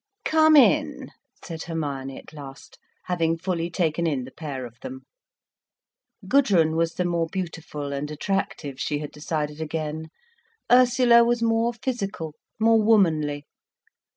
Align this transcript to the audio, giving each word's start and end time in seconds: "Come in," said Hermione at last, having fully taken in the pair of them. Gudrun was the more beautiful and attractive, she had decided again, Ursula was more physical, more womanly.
"Come 0.25 0.55
in," 0.55 1.11
said 1.45 1.61
Hermione 1.61 2.17
at 2.17 2.33
last, 2.33 2.79
having 3.03 3.37
fully 3.37 3.69
taken 3.69 4.07
in 4.07 4.23
the 4.23 4.31
pair 4.31 4.65
of 4.65 4.79
them. 4.81 5.05
Gudrun 6.27 6.75
was 6.75 6.95
the 6.95 7.05
more 7.05 7.27
beautiful 7.31 7.93
and 7.93 8.09
attractive, 8.09 8.79
she 8.79 8.97
had 8.97 9.11
decided 9.11 9.61
again, 9.61 10.07
Ursula 10.71 11.23
was 11.23 11.43
more 11.43 11.71
physical, 11.71 12.33
more 12.59 12.81
womanly. 12.81 13.45